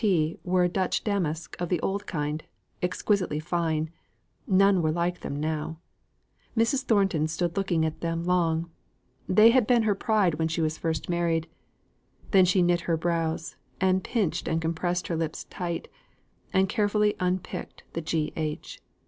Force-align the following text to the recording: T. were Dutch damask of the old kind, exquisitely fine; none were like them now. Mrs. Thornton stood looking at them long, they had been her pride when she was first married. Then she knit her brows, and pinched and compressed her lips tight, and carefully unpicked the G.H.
T. 0.03 0.39
were 0.43 0.67
Dutch 0.67 1.03
damask 1.03 1.55
of 1.59 1.69
the 1.69 1.79
old 1.81 2.07
kind, 2.07 2.43
exquisitely 2.81 3.39
fine; 3.39 3.91
none 4.47 4.81
were 4.81 4.89
like 4.91 5.19
them 5.19 5.39
now. 5.39 5.77
Mrs. 6.57 6.81
Thornton 6.83 7.27
stood 7.27 7.55
looking 7.55 7.85
at 7.85 8.01
them 8.01 8.23
long, 8.23 8.71
they 9.29 9.51
had 9.51 9.67
been 9.67 9.83
her 9.83 9.93
pride 9.93 10.39
when 10.39 10.47
she 10.47 10.59
was 10.59 10.75
first 10.79 11.07
married. 11.07 11.47
Then 12.31 12.45
she 12.45 12.63
knit 12.63 12.81
her 12.89 12.97
brows, 12.97 13.57
and 13.79 14.03
pinched 14.03 14.47
and 14.47 14.59
compressed 14.59 15.05
her 15.05 15.15
lips 15.15 15.43
tight, 15.51 15.87
and 16.51 16.67
carefully 16.67 17.13
unpicked 17.19 17.83
the 17.93 18.01
G.H. 18.01 18.81